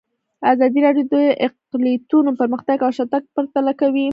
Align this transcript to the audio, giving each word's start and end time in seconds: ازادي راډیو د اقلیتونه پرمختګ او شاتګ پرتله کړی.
ازادي 0.51 0.79
راډیو 0.87 1.05
د 1.13 1.15
اقلیتونه 1.47 2.31
پرمختګ 2.41 2.77
او 2.85 2.91
شاتګ 2.97 3.23
پرتله 3.35 3.73
کړی. 3.81 4.07